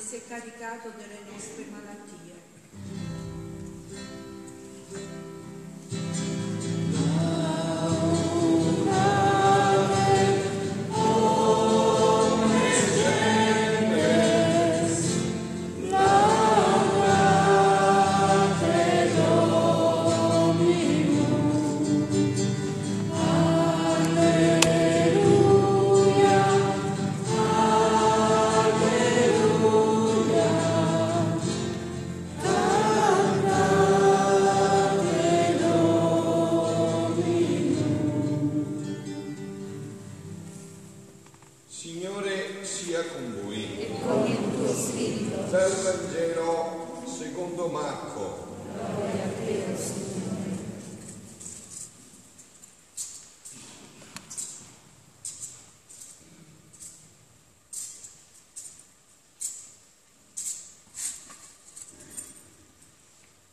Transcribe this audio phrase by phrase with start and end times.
[0.00, 2.38] e si è caricato delle nostre malattie.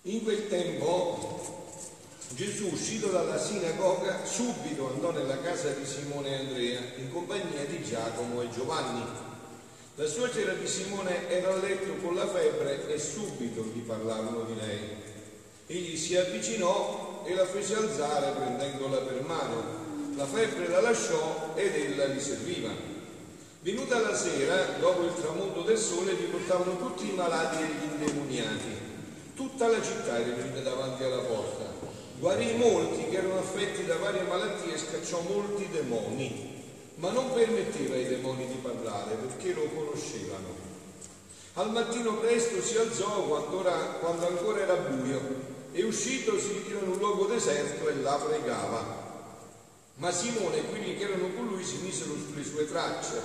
[0.08, 1.38] In quel tempo
[2.30, 7.83] Gesù, uscito dalla sinagoga, subito andò nella casa di Simone e Andrea in compagnia di
[7.83, 9.03] Giacomo e Giovanni.
[9.95, 14.55] La suocera di Simone era a letto con la febbre e subito gli parlavano di
[14.55, 14.80] lei.
[15.67, 19.61] Egli si avvicinò e la fece alzare prendendola per mano.
[20.16, 22.69] La febbre la lasciò ed ella li serviva.
[23.59, 27.91] Venuta la sera, dopo il tramonto del sole, gli portavano tutti i malati e gli
[27.91, 28.86] indemoniati.
[29.38, 31.66] Tutta la città era venuta davanti alla porta.
[32.17, 36.63] Guarì molti che erano affetti da varie malattie e scacciò molti demoni,
[36.95, 40.55] ma non permetteva ai demoni di parlare perché lo conoscevano.
[41.53, 45.21] Al mattino presto si alzò quando, ora- quando ancora era buio
[45.72, 49.05] e uscito si ritirò in un luogo deserto e là pregava.
[49.97, 53.22] Ma Simone e quelli che erano con lui si misero sulle sue tracce.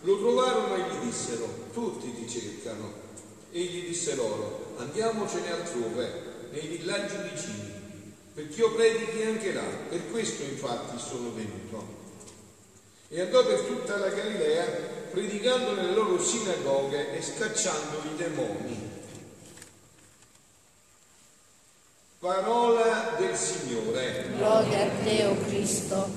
[0.00, 3.08] Lo trovarono e gli dissero, tutti ti cercano.
[3.52, 9.64] Egli disse loro, andiamocene altrove, nei villaggi vicini, perché io predichi anche là.
[9.88, 11.98] Per questo infatti sono venuto.
[13.08, 14.64] E andò per tutta la Galilea,
[15.10, 18.88] predicando nelle loro sinagoghe e scacciando i demoni.
[22.20, 24.30] Parola del Signore.
[24.36, 26.08] Gloria a te, o Cristo.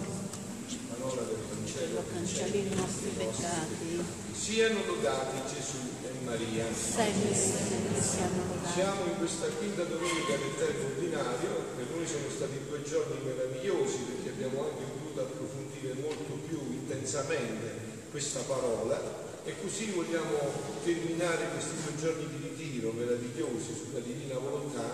[0.89, 2.03] Parola del Vangelo.
[2.13, 4.03] Cancelli i nostri peccati.
[4.33, 5.92] Siano lodati Gesù
[6.25, 6.65] Maria.
[6.73, 7.33] Sempre.
[7.33, 13.97] Siamo in questa quinta domenica del tempo ordinario, per noi sono stati due giorni meravigliosi
[14.09, 18.99] perché abbiamo anche voluto approfondire molto più intensamente questa parola
[19.43, 20.37] e così vogliamo
[20.83, 24.87] terminare questi due giorni di ritiro meravigliosi sulla divina volontà,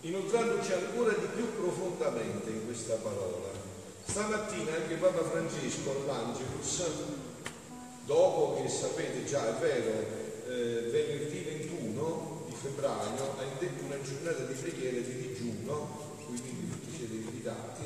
[0.00, 3.50] inoltrandoci ancora di più profondamente in questa parola.
[4.06, 6.82] Stamattina anche Papa Francesco all'Angelus
[8.08, 10.17] dopo che sapete già, è vero,
[10.48, 16.96] eh, venerdì 21 di febbraio ha indetto una giornata di preghiera di digiuno, quindi tutti
[16.96, 17.84] siete invitati,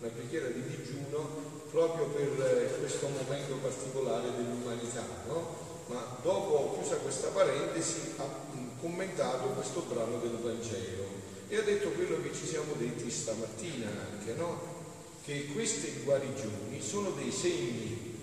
[0.00, 5.64] una preghiera di digiuno proprio per eh, questo momento particolare dell'umanità, no?
[5.86, 11.04] Ma dopo, chiusa questa parentesi, ha mm, commentato questo brano del Vangelo
[11.48, 14.74] e ha detto quello che ci siamo detti stamattina anche, no?
[15.24, 18.14] Che queste guarigioni sono dei segni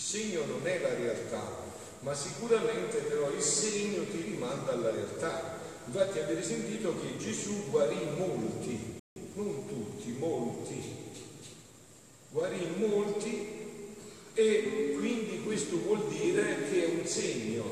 [0.00, 1.69] il segno non è la realtà,
[2.00, 5.58] ma sicuramente però il segno ti rimanda alla realtà.
[5.86, 8.98] Infatti avete sentito che Gesù guarì molti,
[9.34, 10.98] non tutti, molti.
[12.30, 13.48] Guarì molti
[14.34, 17.64] e quindi questo vuol dire che è un segno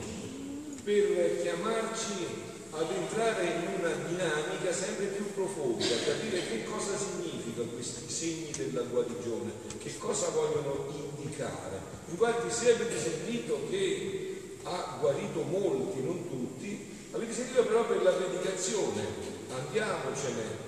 [0.82, 8.10] per chiamarci ad entrare in una dinamica sempre più profonda, capire che cosa significa questi
[8.10, 11.80] segni della guarigione, che cosa vogliono indicare.
[12.10, 18.12] Infatti se avete sentito che ha guarito molti, non tutti, avete sentito però per la
[18.12, 19.04] predicazione,
[19.50, 20.66] andiamocene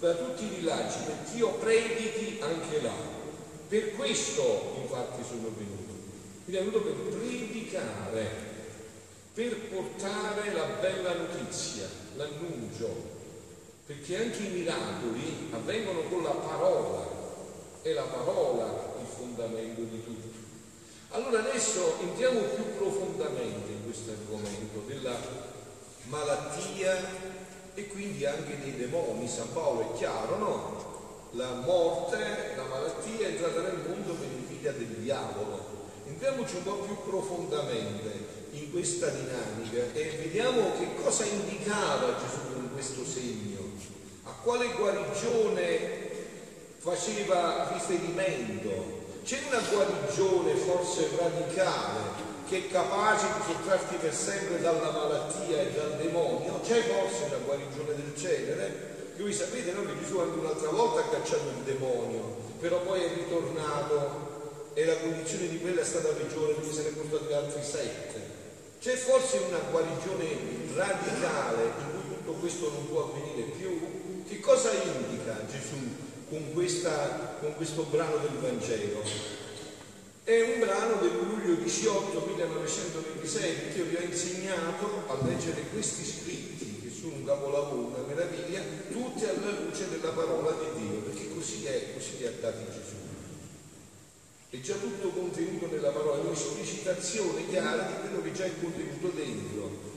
[0.00, 3.18] da tutti i villaggi, perché io predichi anche là.
[3.68, 5.92] Per questo infatti sono venuto.
[6.44, 8.30] Quindi è venuto per predicare,
[9.34, 11.86] per portare la bella notizia,
[12.16, 13.18] l'annuncio,
[13.90, 17.08] perché anche i miracoli avvengono con la parola,
[17.82, 20.28] è la parola il fondamento di tutto.
[21.08, 25.18] Allora adesso entriamo più profondamente in questo argomento della
[26.04, 27.00] malattia
[27.74, 29.26] e quindi anche dei demoni.
[29.26, 31.28] San Paolo è chiaro, no?
[31.32, 35.66] La morte, la malattia è entrata nel mondo per invidia del diavolo.
[36.06, 42.70] Entriamoci un po' più profondamente in questa dinamica e vediamo che cosa indicava Gesù con
[42.72, 43.49] questo segno,
[44.42, 46.08] quale guarigione
[46.78, 48.98] faceva riferimento.
[49.22, 55.72] C'è una guarigione forse radicale che è capace di sottrarti per sempre dalla malattia e
[55.72, 59.12] dal demonio, c'è forse una guarigione del genere?
[59.14, 63.02] Che voi sapete no, che Gesù anche un'altra volta ha cacciato il demonio, però poi
[63.02, 67.32] è ritornato e la condizione di quella è stata peggiore perché se ne è portati
[67.32, 68.38] altri sette.
[68.80, 70.26] C'è forse una guarigione
[70.74, 73.89] radicale in cui tutto questo non può avvenire più?
[74.30, 75.74] Che cosa indica Gesù
[76.28, 79.02] con, questa, con questo brano del Vangelo?
[80.22, 86.04] È un brano del luglio 18 1926 che io vi ho insegnato a leggere questi
[86.04, 88.62] scritti che sono un capolavoro, una meraviglia,
[88.92, 92.94] tutti alla luce della parola di Dio, perché così è, così li ha dati Gesù.
[94.48, 99.08] È già tutto contenuto nella parola, è un'esplicitazione chiara di quello che già è contenuto
[99.08, 99.88] dentro.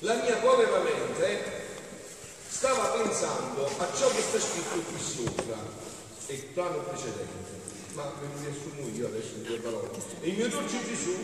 [0.00, 1.57] La mia povera mente
[2.58, 5.62] stava pensando a ciò che sta scritto qui sopra,
[6.26, 7.54] e il plano precedente
[7.94, 9.90] ma ve lo riassumo io adesso in due parole.
[10.20, 11.14] E il mio dolce Gesù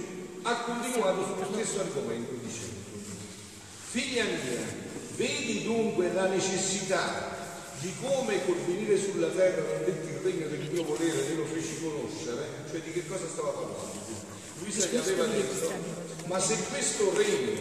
[0.42, 2.78] ha continuato sullo stesso argomento dicendo,
[3.90, 4.62] figlia mia,
[5.16, 7.36] vedi dunque la necessità
[7.80, 11.46] di come col venire sulla terra non detti il regno del mio volere te lo
[11.46, 13.82] feci conoscere, cioè di che cosa stava parlando?
[14.60, 15.72] Luisa gli aveva detto,
[16.26, 17.60] ma se questo regno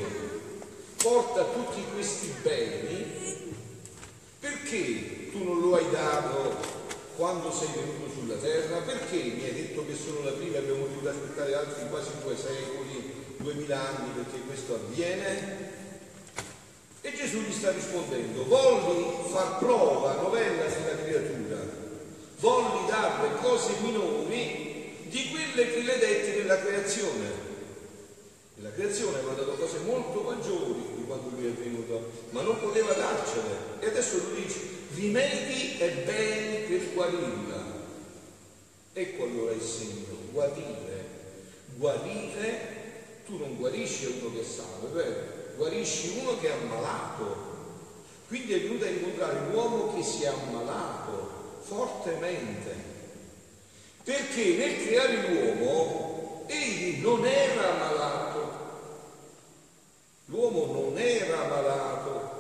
[0.98, 3.43] porta tutti questi beni,
[4.64, 6.56] perché tu non lo hai dato
[7.18, 11.10] quando sei venuto sulla terra, perché mi hai detto che sono la prima abbiamo dovuto
[11.10, 15.72] aspettare altri quasi due secoli, duemila anni perché questo avviene?
[17.02, 21.60] E Gesù gli sta rispondendo, volli far prova, novella sulla creatura,
[22.40, 27.52] volli darle cose minori di quelle che le detti nella creazione.
[28.56, 32.94] Nella creazione mi ha dato cose molto maggiori quando lui è venuto, ma non poteva
[32.94, 33.80] darcele.
[33.80, 34.60] E adesso lui dice,
[34.96, 37.82] rimedi e beni per guarirla.
[38.94, 40.92] Ecco allora il segno, guarire.
[41.76, 42.60] Guarire,
[43.26, 45.16] tu non guarisci uno che è sano, è vero?
[45.56, 47.52] Guarisci uno che è ammalato.
[48.28, 52.92] Quindi è venuto a incontrare l'uomo che si è ammalato fortemente.
[54.04, 58.33] Perché nel creare l'uomo egli non era malato.
[60.34, 62.32] L'uomo non era malato,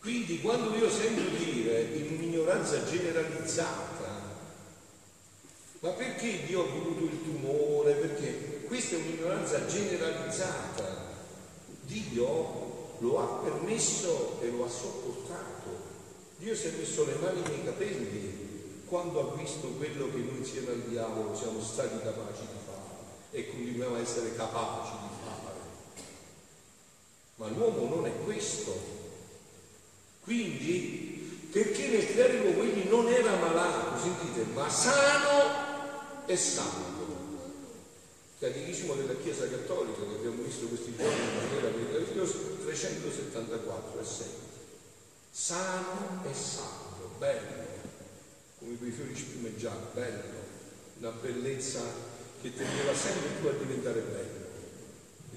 [0.00, 4.22] quindi quando io sento dire in un'ignoranza generalizzata,
[5.80, 7.92] ma perché Dio ha voluto il tumore?
[7.92, 11.06] Perché questa è un'ignoranza generalizzata.
[11.82, 15.86] Dio lo ha permesso e lo ha sopportato.
[16.38, 20.70] Dio si è messo le mani nei capelli quando ha visto quello che noi insieme
[20.70, 22.78] al diavolo siamo stati capaci di fare
[23.32, 25.17] e continuiamo a essere capaci di fare.
[27.48, 28.96] Ma l'uomo non è questo,
[30.22, 36.96] quindi, perché nel l'uomo egli non era malato, sentite, ma sano e santo.
[38.38, 44.26] Catechismo della Chiesa Cattolica che abbiamo visto questi giorni in maniera meravigliosa, 374 e 6.
[45.30, 47.64] Sano e santo, bello,
[48.58, 50.46] come quei fiori spumeggiati, bello,
[50.98, 51.80] una bellezza
[52.40, 54.37] che tendeva sempre più a diventare bello.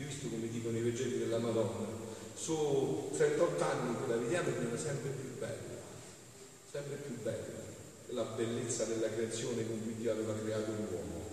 [0.05, 2.01] Visto come dicono i Vangeli della Madonna?
[2.41, 5.77] su 38 anni che la vediamo viene sempre più bella,
[6.71, 7.61] sempre più bella,
[8.07, 11.29] la bellezza della creazione con cui Dio aveva creato l'uomo,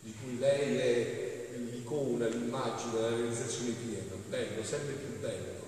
[0.00, 5.62] di cui lei è l'icona, l'immagine della realizzazione piena, bello, sempre più bello.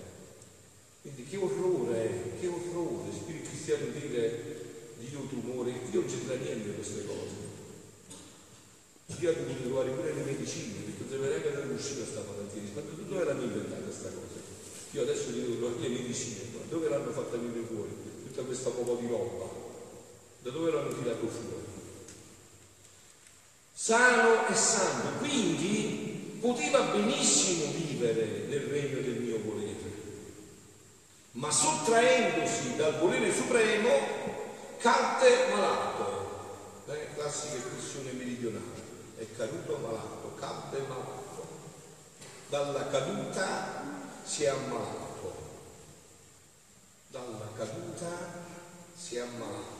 [1.02, 4.64] Quindi che orrore, che orrore, spirito cristiano dire
[4.98, 7.55] Dio tumore, Dio non c'entra niente di queste cose.
[9.26, 13.24] Ha dovuto trovare pure le medicine, perché non sapeva neanche dove uscire stamattina, ma dove
[13.24, 14.38] l'hanno inventata questa cosa?
[14.92, 17.90] Io adesso gli trovare le medicine, dove l'hanno fatta venire fuori?
[18.26, 19.50] Tutta questa po' di roba,
[20.42, 21.64] da dove l'hanno tirato fuori?
[23.74, 29.74] Sano e santo, quindi poteva benissimo vivere nel regno del mio volere,
[31.32, 33.90] ma sottraendosi dal volere supremo
[34.78, 38.85] cadde malato, eh, classica espressione meridionale,
[39.16, 41.46] è caduto malato, cadde malato,
[42.48, 43.82] dalla caduta
[44.22, 45.34] si è ammalato,
[47.08, 48.06] dalla caduta
[48.94, 49.74] si è ammalato,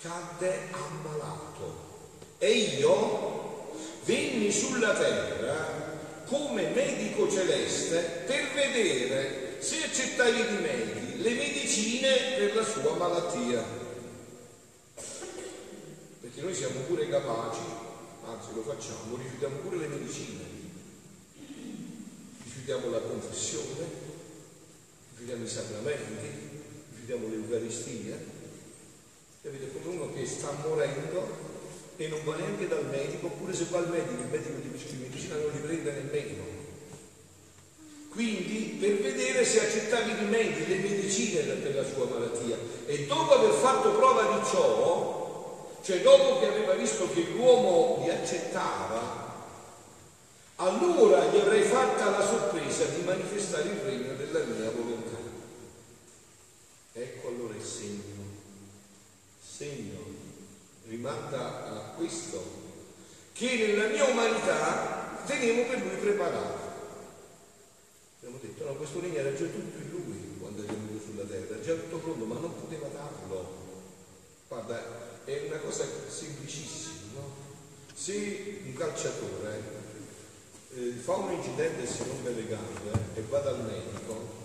[0.00, 1.92] cadde ammalato.
[2.36, 3.72] E io
[4.04, 5.92] venni sulla terra
[6.26, 13.83] come medico celeste per vedere se accettare i rimedi, le medicine per la sua malattia.
[16.34, 17.62] Perché noi siamo pure capaci,
[18.26, 20.54] anzi lo facciamo, rifiutiamo pure le medicine
[22.64, 23.84] rifiutiamo la confessione,
[25.10, 26.62] rifiutiamo i sacramenti,
[26.92, 28.16] rifiutiamo l'Eucaristia.
[29.42, 29.70] Capite?
[29.70, 31.52] Come uno che sta morendo
[31.96, 35.36] e non va neanche dal medico, oppure se va al medico, il medico di medicina
[35.36, 36.62] non li prende nemmeno.
[38.08, 39.60] Quindi per vedere se
[40.06, 42.56] rimedi, le medicine per la sua malattia.
[42.86, 45.23] E dopo aver fatto prova di ciò,
[45.84, 49.32] cioè dopo che aveva visto che l'uomo li accettava,
[50.56, 55.18] allora gli avrei fatta la sorpresa di manifestare il regno della mia volontà.
[56.92, 58.22] Ecco allora il segno.
[59.46, 59.98] Segno
[60.86, 62.42] rimanda a questo,
[63.34, 66.72] che nella mia umanità tenevo per lui preparato.
[68.20, 71.60] Abbiamo detto, no, questo regno era già tutto in lui quando è venuto sulla terra,
[71.60, 73.62] già tutto pronto, ma non poteva darlo.
[74.48, 77.32] Guarda, è una cosa semplicissima, no?
[77.94, 79.62] Se un calciatore
[80.74, 84.42] eh, fa un incidente e si rompe le gambe e va dal medico,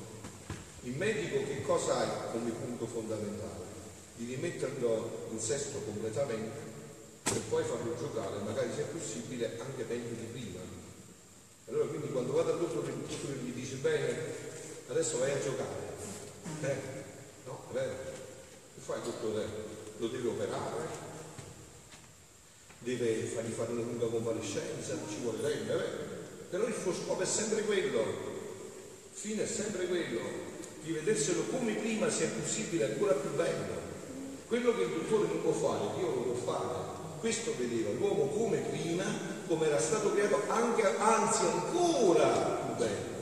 [0.84, 3.68] il medico che cosa ha come punto fondamentale?
[4.16, 6.68] Di rimetterlo in sesto completamente
[7.24, 10.60] e poi farlo giocare, magari se è possibile, anche meglio di prima.
[11.68, 14.18] Allora quindi quando va dal dottore, il dottore gli dice bene,
[14.88, 15.88] adesso vai a giocare.
[16.62, 16.76] Eh?
[17.46, 17.94] No, è vero.
[18.74, 19.79] Che fai dottore?
[20.00, 21.08] Lo deve operare?
[22.80, 24.98] Deve fargli fare una lunga convalescenza?
[25.08, 26.10] Ci vuole tempo, vero?
[26.50, 30.20] però il suo scopo è sempre quello, il fine è sempre quello,
[30.82, 33.88] di vederselo come prima, se è possibile, ancora più bello.
[34.48, 36.98] Quello che il dottore non può fare, Dio lo può fare.
[37.20, 39.04] Questo vedeva l'uomo come prima,
[39.48, 43.18] come era stato creato, anche, anzi ancora più bello.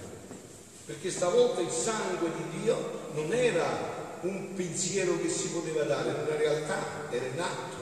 [0.86, 6.21] Perché stavolta il sangue di Dio non era un pensiero che si poteva dare, era
[6.21, 6.77] una realtà,
[7.09, 7.75] era in atto,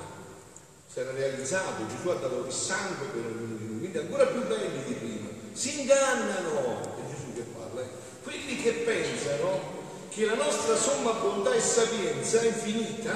[0.91, 4.45] si era realizzato, Gesù ha dato il sangue per ognuno di noi, quindi ancora più
[4.45, 7.87] belli di prima si ingannano, è Gesù che parla, eh?
[8.23, 9.73] quelli che pensano
[10.09, 13.13] che la nostra somma bontà e sapienza infinita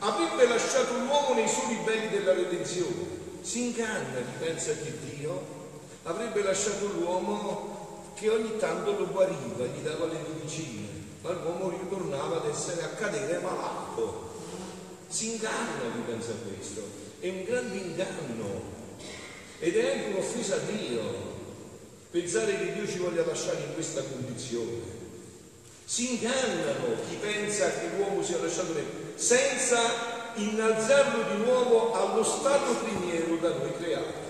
[0.00, 3.22] avrebbe lasciato l'uomo nei soli belli della redenzione.
[3.40, 5.42] Si inganna chi pensa che Dio
[6.02, 10.86] avrebbe lasciato l'uomo che ogni tanto lo guariva, gli dava le medicine,
[11.22, 11.70] ma l'uomo
[12.24, 14.32] ritornava ad essere a cadere malato.
[15.08, 16.82] Si inganna chi pensa questo,
[17.20, 18.72] è un grande inganno
[19.58, 21.32] ed è anche un'offesa a Dio.
[22.10, 25.02] Pensare che Dio ci voglia lasciare in questa condizione.
[25.84, 28.84] Si ingannano chi pensa che l'uomo sia lasciato lì,
[29.16, 34.22] senza innalzarlo di nuovo allo stato primiero da noi creato.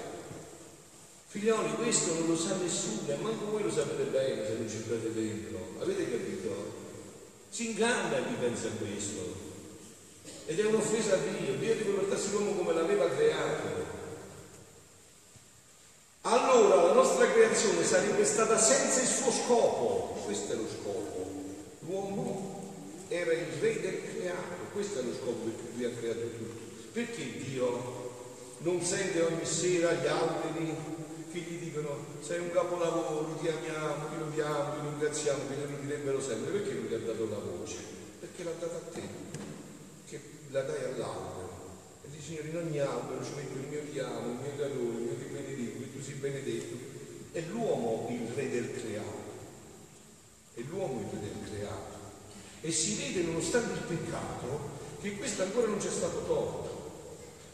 [1.28, 4.82] Figlioli, questo non lo sa nessuno, e manco voi lo sapete bene se non ci
[4.84, 5.58] state dentro.
[5.80, 6.83] Avete capito?
[7.54, 9.32] Si inganna chi pensa a questo.
[10.46, 11.54] Ed è un'offesa a Dio.
[11.54, 13.68] Dio deve portarsi l'uomo come l'aveva creato.
[16.22, 20.20] Allora la nostra creazione sarebbe stata senza il suo scopo.
[20.24, 21.30] Questo è lo scopo.
[21.86, 22.72] L'uomo
[23.06, 26.60] era il re del creato, questo è lo scopo per cui lui ha creato tutto.
[26.90, 28.10] Perché Dio
[28.58, 30.74] non sente ogni sera gli alberi
[31.34, 36.20] che gli dicono sei un capolavoro, ti amiamo, ti lodiamo, ti ringraziamo, che lo direbbero
[36.20, 37.76] sempre, perché lui ti ha dato la voce?
[38.20, 39.02] Perché l'ha data a te,
[40.06, 41.50] che la dai all'albero.
[42.04, 44.96] E dici Signore in ogni albero ci metto il mio ti amo, il mio calore,
[44.96, 46.92] il mio ti benedico, che tu sei benedetto.
[47.32, 49.32] È l'uomo il re del creato.
[50.54, 51.98] È l'uomo il re del creato.
[52.60, 56.82] E si vede, nonostante il peccato, che questo ancora non c'è stato tolto.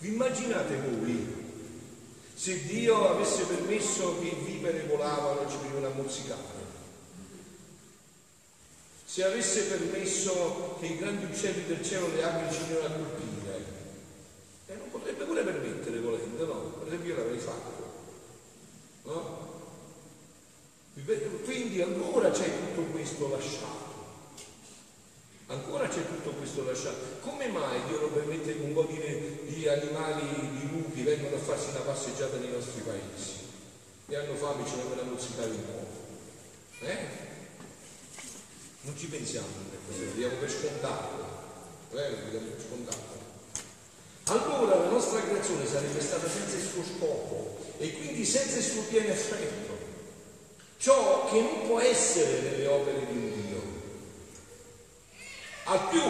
[0.00, 1.39] Vi immaginate voi
[2.40, 6.40] se Dio avesse permesso che vipere volavano ci venivano a mozzicare?
[9.04, 13.64] Se avesse permesso che i grandi uccelli del cielo le api ci venivano a colpire?
[14.68, 16.60] E non potrebbe pure permettere volendo, no?
[16.78, 17.92] Per esempio io l'avrei fatto.
[19.02, 19.48] No?
[21.44, 23.89] Quindi ancora c'è tutto questo lasciato.
[25.50, 27.18] Ancora c'è tutto questo lasciato.
[27.22, 31.70] Come mai Dio non permette che un po' di, animali, di lupi, vengano a farsi
[31.70, 33.48] una passeggiata nei nostri paesi?
[34.06, 36.86] E hanno fame, ce ne vanno a mozzicare un po'.
[36.86, 36.96] Eh?
[38.82, 41.18] Non ci pensiamo a questo, diamo per scontato.
[41.94, 42.30] Eh?
[42.30, 43.18] Diamo per scontato.
[44.26, 48.82] Allora la nostra creazione sarebbe stata senza il suo scopo e quindi senza il suo
[48.82, 49.78] pieno effetto.
[50.78, 53.29] Ciò che non può essere nelle opere di Dio.
[55.70, 56.02] Al più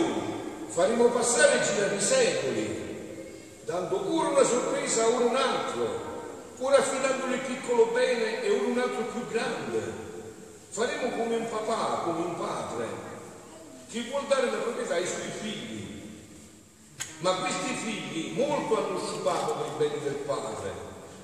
[0.69, 6.00] faremo passare girare secoli, dando ora una sorpresa, ora un altro,
[6.61, 9.83] ora affidandole il piccolo bene e ora un altro più grande.
[10.71, 12.87] Faremo come un papà, come un padre,
[13.90, 16.00] che vuol dare la proprietà ai suoi figli.
[17.19, 20.73] Ma questi figli molto hanno sciupato per i beni del padre,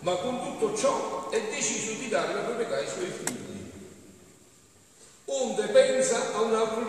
[0.01, 3.71] ma con tutto ciò è deciso di dare la proprietà ai suoi figli.
[5.25, 6.87] Onde pensa a un altro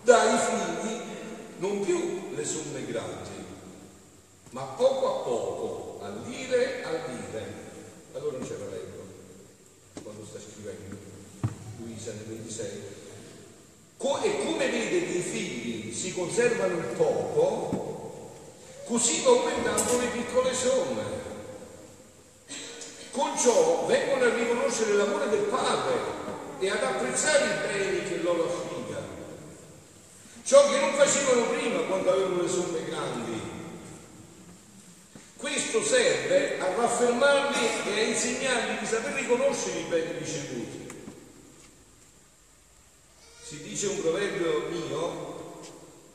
[0.00, 1.00] ritrovato, dai figli
[1.58, 3.44] non più le somme grandi,
[4.50, 7.68] ma poco a poco, al dire, al dire.
[8.14, 10.96] Allora non c'era l'eco quando sta scrivendo
[11.78, 12.68] Luisa nel 26.
[13.96, 18.32] Co- e come vede che i figli si conservano il poco,
[18.86, 21.28] così va aumentando le piccole somme.
[23.10, 26.18] Con ciò vengono a riconoscere l'amore del padre
[26.60, 28.69] e ad apprezzare i beni che loro affida.
[30.42, 33.40] Ciò che non facevano prima quando avevano le somme grandi.
[35.36, 40.88] Questo serve a raffermarli e a insegnargli di saper riconoscere i beni ricevuti.
[43.42, 45.60] Si dice un proverbio mio,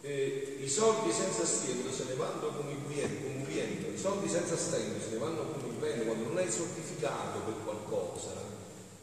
[0.02, 5.02] eh, i soldi senza stento se ne vanno come il vento, i soldi senza stento
[5.02, 8.32] se ne vanno come il vento, quando non hai certificato per qualcosa,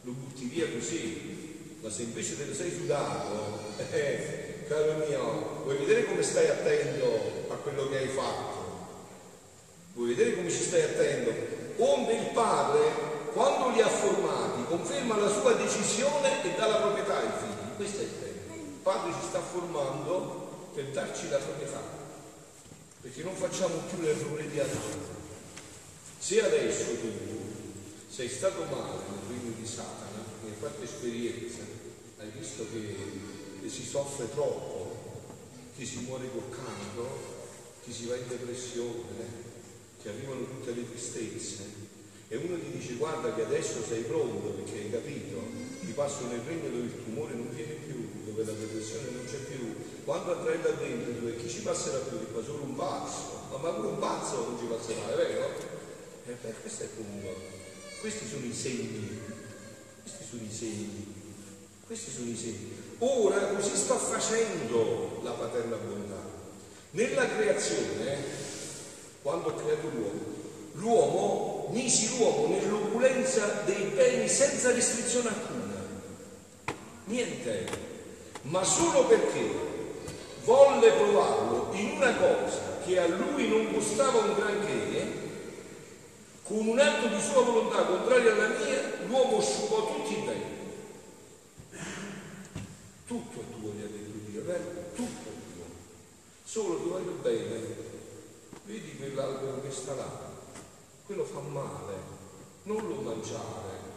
[0.01, 3.59] lo butti via così, ma se invece te lo sei sudato,
[3.91, 8.61] eh, caro mio, vuoi vedere come stai attento a quello che hai fatto?
[9.93, 11.31] Vuoi vedere come ci stai attento?
[11.77, 12.81] Onde il padre,
[13.33, 17.75] quando li ha formati, conferma la sua decisione e dà la proprietà ai figli.
[17.75, 18.55] Questo è il tema.
[18.55, 21.81] Il padre ci sta formando per darci la proprietà,
[23.01, 25.21] perché non facciamo più l'errore di Adamo.
[26.17, 27.11] Se adesso tu
[28.07, 31.59] sei stato male nel regno di Satana, hai fatto esperienza,
[32.19, 32.95] hai visto che,
[33.63, 34.91] che si soffre troppo,
[35.77, 37.07] che si muore col canto,
[37.81, 39.23] che si va in depressione,
[40.01, 41.91] che arrivano tutte le tristezze
[42.27, 45.39] e uno ti dice guarda che adesso sei pronto perché hai capito,
[45.79, 49.37] ti passo nel regno dove il tumore non viene più, dove la depressione non c'è
[49.37, 52.19] più, quando andrai là dentro tu chi ci passerà più?
[52.19, 55.47] Ti fa solo un pazzo, ma, pure un pazzo non ci passerà, è vero?
[56.25, 57.35] E eh, beh, questo è comunque,
[58.01, 59.19] questi sono i segni,
[60.01, 61.13] questi sono i segni,
[61.85, 62.92] questi sono i segni.
[63.05, 66.21] Ora così sta facendo la paterna bontà.
[66.91, 68.43] Nella creazione
[69.23, 70.41] quando ha creato l'uomo.
[70.73, 75.81] L'uomo misi l'uomo nell'opulenza dei beni senza restrizione alcuna.
[77.05, 77.91] Niente.
[78.43, 79.49] Ma solo perché
[80.43, 85.21] volle provarlo in una cosa che a lui non costava un granché,
[86.43, 90.61] con un atto di sua volontà contrario alla mia, l'uomo scupò tutti i beni.
[93.07, 94.63] Tutto è tuo, gli ha detto Dio, vero?
[94.95, 95.65] Tutto è tuo.
[96.43, 97.91] Solo tu voglio bene
[98.65, 99.95] vedi quell'albero che sta
[101.05, 101.95] quello fa male,
[102.63, 103.91] non lo mangiare.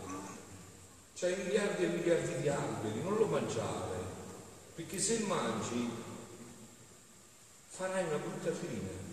[1.15, 3.99] C'hai miliardi e miliardi di alberi, non lo mangiare,
[4.75, 5.89] perché se mangi
[7.69, 9.05] farai una brutta fine.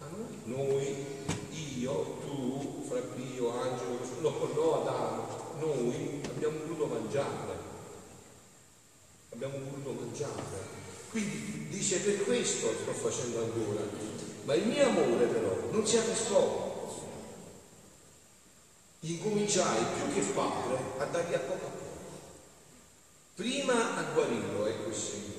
[0.00, 7.72] A noi, noi, io, tu, fra Pio, Angelo, no, no, Adamo, noi abbiamo voluto mangiare.
[9.30, 10.72] Abbiamo voluto mangiare.
[11.10, 13.82] Quindi dice per questo sto facendo ancora,
[14.44, 16.72] ma il mio amore però non si arrestò.
[19.00, 21.84] Incominciai più che padre a dargli a poco a poco.
[23.34, 25.34] Prima a guarirlo, ecco il segno.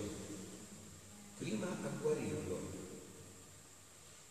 [1.38, 2.74] Prima a guarirlo.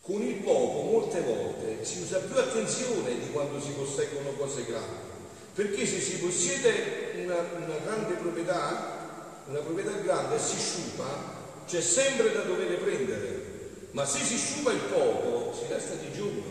[0.01, 5.13] Con il poco molte volte si usa più attenzione di quando si posseggono cose grandi.
[5.53, 11.33] Perché se si possiede una, una grande proprietà, una proprietà grande si sciupa,
[11.65, 13.24] c'è sempre da dover prendere
[13.95, 16.43] ma se si sciupa il poco si resta digiuno.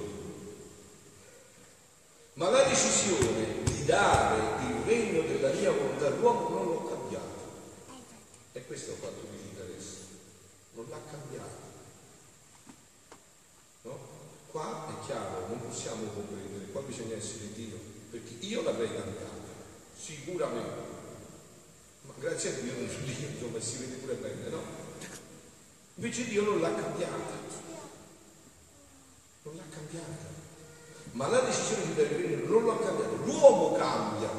[2.34, 7.42] Ma la decisione di dare il regno della mia volontà all'uomo non l'ho cambiata.
[8.52, 9.96] E questo è il fatto che ci interessa.
[10.72, 11.62] Non l'ha cambiato.
[13.82, 13.98] No?
[14.50, 17.76] Qua è chiaro, non possiamo comprendere, qua bisogna essere Dio,
[18.10, 19.52] perché io l'avrei cambiata,
[19.94, 20.92] sicuramente.
[22.00, 24.83] Ma grazie a Dio non sono Dio, insomma, si vede pure bene, no?
[25.96, 27.42] Invece Dio non l'ha cambiata.
[29.42, 30.32] Non l'ha cambiata.
[31.12, 33.14] Ma la decisione di regno non l'ha cambiata.
[33.24, 34.30] L'uomo cambia,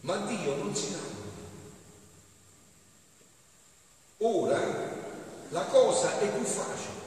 [0.00, 1.14] ma Dio non si cambia.
[4.18, 4.94] Ora
[5.50, 7.00] la cosa è più facile,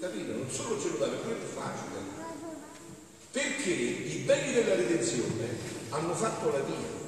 [0.00, 0.32] capito?
[0.32, 2.14] Non solo ce lo dà, ma è più facile.
[3.32, 5.58] Perché i beni della redenzione
[5.90, 7.04] hanno fatto la via.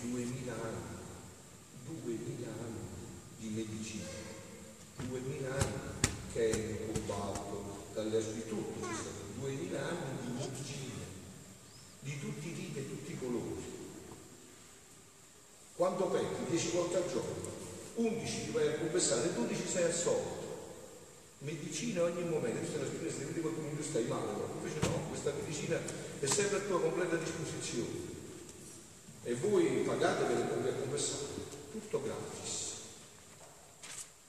[0.00, 2.80] Duemila anni, duemila anni
[3.38, 4.21] di medicina
[5.08, 5.90] 2000 anni
[6.32, 11.04] che è in cobalto dalle scritture, ci sono 2000 anni di medicina,
[12.00, 13.70] di tutti i tipi e tutti i colori.
[15.76, 16.50] Quanto pecchi?
[16.50, 17.50] 10 volte al giorno,
[17.94, 20.40] 11 ti vai a confessare, 12 sei assolto.
[21.38, 24.30] Medicina ogni momento, questa è la scrittura, se vedi qualcuno in stai male,
[24.62, 25.80] invece no, questa medicina
[26.20, 28.20] è sempre a tua completa disposizione.
[29.24, 31.26] E voi pagate per il confessare,
[31.72, 32.70] tutto gratis.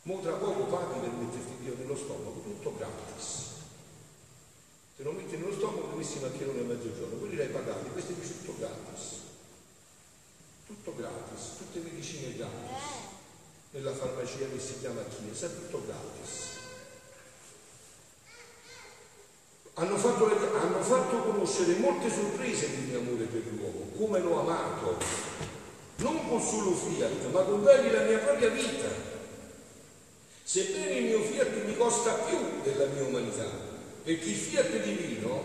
[0.04, 3.52] Mo tra poco paghi per metterti Dio nello stomaco, tutto gratis.
[4.96, 8.56] te lo metti nello stomaco messi maccheroni a mezzogiorno, quelli l'hai pagati, questo è tutto
[8.60, 9.22] gratis.
[10.66, 12.84] Tutto gratis, tutte le medicine gratis.
[13.72, 16.52] Nella farmacia che si chiama Chiesa, tutto gratis.
[19.76, 24.98] Hanno fatto, hanno fatto conoscere molte sorprese del mio amore per l'uomo, come l'ho amato,
[25.98, 29.13] non con solo fiat, ma con dargli la mia propria vita.
[30.54, 33.50] Sebbene il mio fiat mi costa più della mia umanità,
[34.04, 35.42] perché il fiat divino,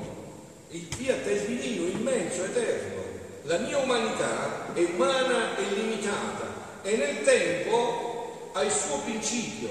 [0.69, 3.03] il fiat è divino, immenso, eterno.
[3.45, 9.71] La mia umanità è umana e limitata e nel tempo ha il suo principio,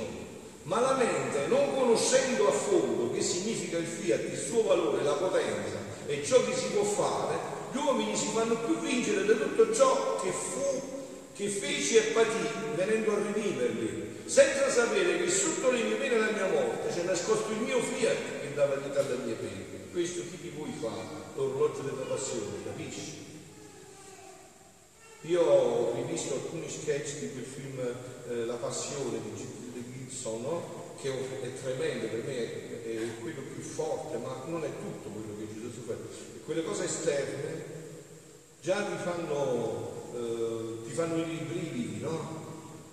[0.63, 5.13] ma la mente, non conoscendo a fondo che significa il fiat, il suo valore, la
[5.13, 7.37] potenza e ciò che si può fare,
[7.71, 10.81] gli uomini si fanno più vincere da tutto ciò che fu,
[11.35, 12.39] che feci e patì
[12.73, 17.03] venendo a riviverli, senza sapere che sotto le mie pene e la mia morte c'è
[17.03, 19.89] nascosto il mio fiat che dava vita alle mie pene.
[19.91, 20.91] Questo chi di voi fa
[21.35, 23.25] l'orologio della passione, capisci?
[25.21, 30.95] Io ho rivisto alcuni sketch di quel film eh, La Passione di Gibson, no?
[31.01, 31.09] che
[31.41, 35.47] è tremendo, per me è, è, quello più forte, ma non è tutto quello che
[35.53, 35.93] Gesù fa.
[36.45, 37.65] Quelle cose esterne
[38.61, 42.46] già ti fanno, eh, ti fanno i brividi, no?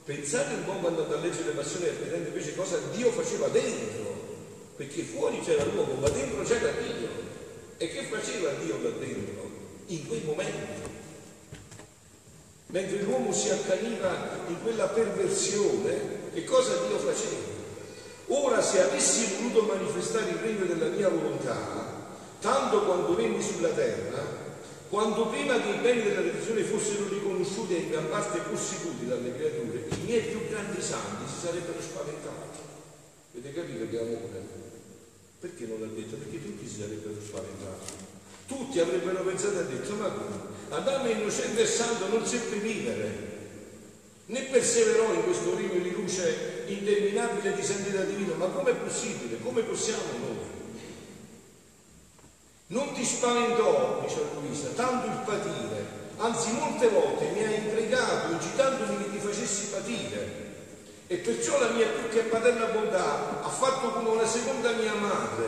[0.04, 3.48] Pensate un po' quando andate a leggere le passioni e vedete invece cosa Dio faceva
[3.48, 4.12] dentro,
[4.76, 7.08] perché fuori c'era l'uomo, ma dentro c'era Dio.
[7.78, 9.50] E che faceva Dio da dentro?
[9.86, 10.92] In quei momenti
[12.74, 17.52] mentre l'uomo si accaniva in quella perversione, che cosa Dio faceva?
[18.26, 21.56] Ora se avessi voluto manifestare il regno della mia volontà,
[22.40, 24.43] tanto quando venni sulla terra,
[24.88, 29.86] quanto prima che i beni della religione fossero riconosciuti in gran parte posseduti dalle creature,
[29.88, 32.58] i miei più grandi santi si sarebbero spaventati.
[33.32, 34.62] Avete capito che amore?
[35.40, 36.16] Perché non l'ha detto?
[36.16, 37.92] Perché tutti si sarebbero spaventati.
[38.46, 40.36] Tutti avrebbero pensato e detto, ma come?
[40.68, 43.32] Adamo innocente e santo non seppe vivere,
[44.26, 48.34] né perseverò in questo regno di luce interminabile di santità divina.
[48.34, 49.38] Ma com'è possibile?
[49.42, 50.33] Come possiamo noi?
[52.74, 58.96] Non ti spaventò, dice Luisa, tanto il patire, anzi molte volte mi ha impiegato incitandomi
[58.98, 60.42] che ti facessi patire.
[61.06, 65.46] E perciò la mia più che paterna bontà ha fatto come una seconda mia madre,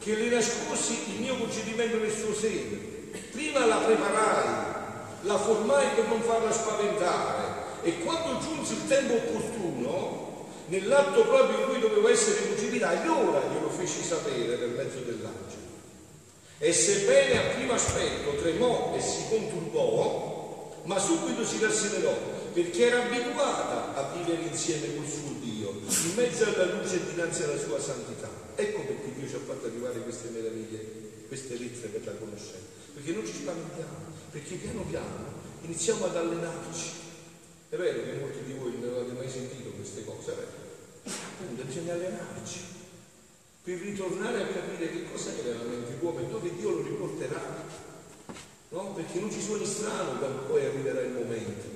[0.00, 2.78] che le nascosi il mio concedimento nel suo seno
[3.30, 4.48] Prima la preparai,
[5.20, 7.44] la formai per non farla spaventare
[7.82, 13.70] e quando giunse il tempo opportuno, nell'atto proprio in cui dovevo essere concepita, allora glielo
[13.70, 15.65] feci sapere per mezzo dell'angelo.
[16.58, 23.04] E sebbene a primo aspetto tremò e si conturbò, ma subito si rasserenò perché era
[23.04, 27.78] abituata a vivere insieme col suo Dio, in mezzo alla luce e dinanzi alla sua
[27.78, 28.30] santità.
[28.54, 33.12] Ecco perché Dio ci ha fatto arrivare queste meraviglie, queste lettere per la conoscenza perché
[33.12, 33.92] non ci spaventiamo,
[34.30, 36.90] perché piano piano iniziamo ad allenarci.
[37.68, 40.64] È vero che molti di voi non avete mai sentito queste cose, è vero?
[41.04, 42.75] Appunto, bisogna allenarci
[43.66, 47.64] per ritornare a capire che cos'è veramente l'uomo e dove Dio lo riporterà.
[48.68, 48.92] No?
[48.92, 51.74] Perché non ci suoni strano quando poi arriverà il momento.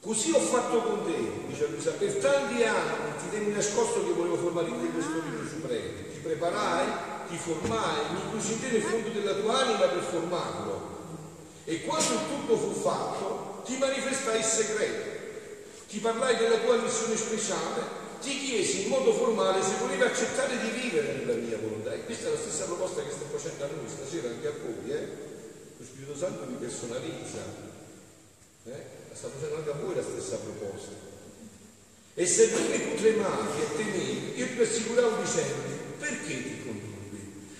[0.00, 4.36] Così ho fatto con te, dice Luisa, per tanti anni ti tenni nascosto che volevo
[4.36, 6.10] te questo libro supremo.
[6.12, 10.90] Ti preparai ti formai, mi inclusi nel fondo della tua anima per formarlo.
[11.64, 15.10] E quando tutto fu fatto, ti manifestai il segreto,
[15.88, 20.70] ti parlai della tua missione speciale, ti chiesi in modo formale se volevi accettare di
[20.80, 21.92] vivere nella mia volontà.
[21.92, 24.90] E questa è la stessa proposta che sto facendo a noi stasera, anche a voi.
[24.90, 25.08] Eh?
[25.76, 27.42] Lo Spirito Santo mi personalizza.
[28.64, 28.82] Eh?
[29.12, 31.10] Sta facendo anche a voi la stessa proposta.
[32.14, 35.54] E sebbene tu tremavi e temevi, io ti assicuravo dicendo,
[35.98, 36.90] perché ti condurrò?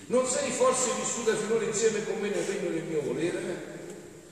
[0.07, 3.71] Non sei forse vissuta finora insieme con me nel regno del mio volere?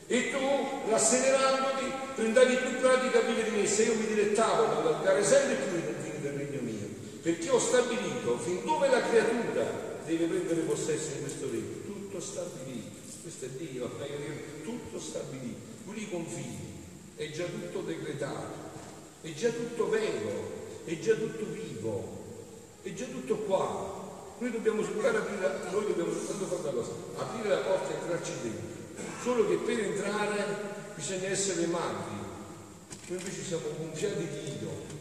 [0.05, 3.81] E tu, rasserenandoti, prendavi più pratica a vivere in essa.
[3.83, 6.87] Io mi dilettavo nell'allargare sempre più i confini del regno mio,
[7.21, 11.81] perché ho stabilito fin dove la creatura deve prendere possesso in questo regno.
[11.85, 12.99] Tutto stabilito.
[13.21, 13.89] Questo è Dio,
[14.63, 15.59] tutto stabilito.
[15.85, 16.57] Qui i confini,
[17.15, 18.53] è già tutto decretato,
[19.21, 22.25] è già tutto vero, è già tutto vivo,
[22.81, 23.99] è già tutto qua.
[24.39, 28.31] Noi dobbiamo soltanto aprire, noi dobbiamo soltanto fare una cosa, aprire la porta e entrarci
[28.41, 29.05] dentro.
[29.21, 30.45] Solo che per entrare
[30.95, 32.15] bisogna essere magri.
[33.07, 35.00] Noi invece siamo gonfiati di Dio, di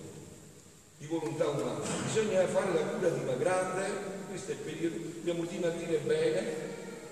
[1.11, 1.81] volontà umana.
[2.07, 3.91] Bisogna fare la cura dimagrante,
[4.29, 6.55] questo è il periodo, dobbiamo dimagrire bene,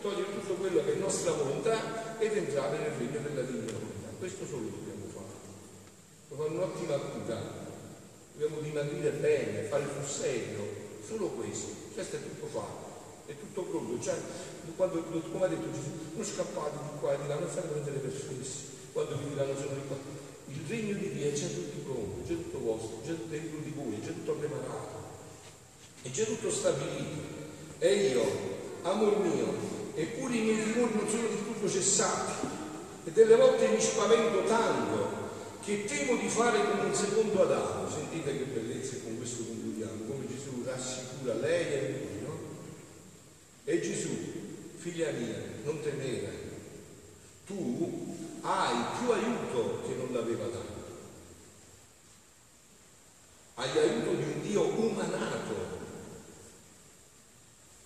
[0.00, 4.08] togliere tutto quello che è nostra volontà ed entrare nel regno della divina volontà.
[4.18, 5.34] Questo solo dobbiamo fare.
[6.28, 7.42] Dobbiamo fare un'ottima cura,
[8.32, 10.66] dobbiamo dimagrire bene, fare sul serio,
[11.04, 12.86] solo questo questo è tutto fatto.
[13.26, 14.00] è tutto pronto.
[14.00, 14.14] Cioè,
[14.76, 17.98] quando, come ha detto Gesù, non scappate di qua e di là, non fate prendere
[17.98, 18.66] per fessi.
[18.92, 19.96] Quando vi diranno sono di qua.
[20.50, 23.98] Il regno di Dio è già tutto pronto, già tutto vostro, già dentro di voi,
[24.00, 24.96] è già tutto preparato,
[26.02, 27.36] è già tutto stabilito.
[27.78, 28.24] E io,
[28.82, 29.54] amor mio,
[29.94, 32.46] eppure i miei timori non sono di tutto cessati.
[33.04, 35.16] E delle volte mi spavento tanto
[35.64, 37.88] che temo di fare come un secondo Adamo.
[37.90, 42.38] Sentite che bellezza e con questo concludiamo, come Gesù rassicura lei e lui, no?
[43.64, 44.08] E Gesù,
[44.76, 46.46] figlia mia, non temere,
[47.46, 49.77] tu hai più aiuto
[50.28, 50.86] l'aveva dato.
[53.54, 55.54] Hai aiuto di un Dio umanato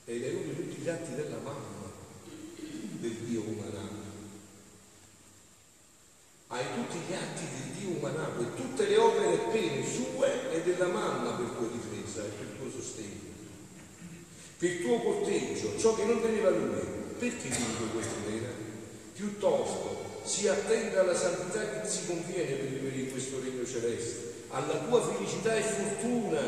[0.04, 1.90] e l'aiuto di tutti gli atti della mamma
[2.98, 4.00] del Dio umanato.
[6.48, 10.88] Hai tutti gli atti del Dio umanato e tutte le opere pene sue e della
[10.88, 13.30] mamma per tua difesa e per tuo sostegno.
[14.58, 16.80] Per tuo corteggio, ciò che non teneva lui.
[17.18, 18.20] Perché dico questo?
[19.14, 24.78] Piuttosto si attenta alla santità che si conviene per vivere in questo regno celeste, alla
[24.86, 26.40] tua felicità e fortuna,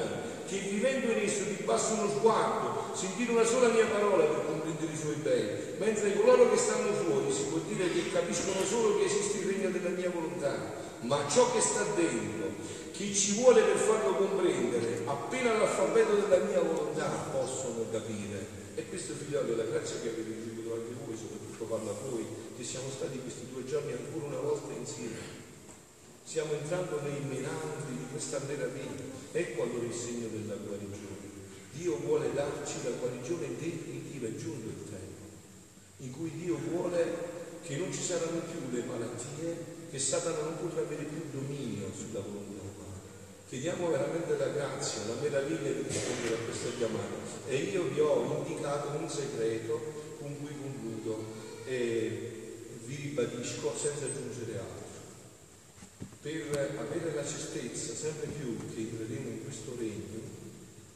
[0.47, 4.93] che vivendo in esso ti basta uno sguardo, sentire una sola mia parola per comprendere
[4.93, 9.07] i suoi beni, mentre coloro che stanno fuori si può dire che capiscono solo che
[9.07, 12.53] esiste il regno della mia volontà, ma ciò che sta dentro,
[12.93, 18.63] chi ci vuole per farlo comprendere, appena l'alfabeto della mia volontà possono capire.
[18.77, 22.27] E questo figliolo è la grazia che avete ricevuto anche voi, soprattutto parla a voi,
[22.57, 25.43] che siamo stati questi due giorni ancora una volta insieme.
[26.25, 29.13] Stiamo entrando nei menandri di questa meraviglia.
[29.33, 31.33] Ecco allora il segno della guarigione.
[31.73, 35.27] Dio vuole darci la guarigione definitiva, è giunto il tempo,
[35.99, 39.57] in cui Dio vuole che non ci saranno più le malattie,
[39.91, 43.01] che Satana non potrà avere più dominio sulla volontà umana.
[43.49, 47.15] Chiediamo veramente la grazia, la meraviglia di rispondere a questa chiamata.
[47.49, 49.81] E io vi ho indicato un segreto
[50.21, 51.25] con cui concludo
[51.67, 52.04] e
[53.15, 54.83] ribadisco senza aggiungere altro
[56.21, 60.21] per avere la certezza sempre più che entreremo in questo regno,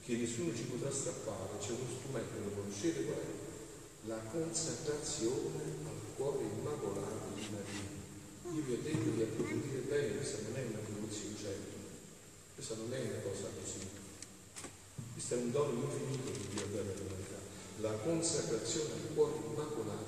[0.04, 4.08] che nessuno ci potrà strappare, c'è uno strumento, lo conoscete qual è?
[4.08, 8.56] La consacrazione al cuore immacolato di Maria.
[8.56, 11.76] Io vi ho detto di approfondire bene, questa non è una devozione certa,
[12.54, 13.84] questa non è una cosa così.
[15.12, 17.36] Questo è un dono infinito che Dio dato all'umanità.
[17.80, 20.07] La consacrazione al cuore immacolato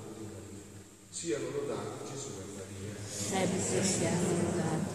[1.13, 2.95] Siano lodati Gesù e Maria.
[3.05, 4.90] Sempre siamo lodati.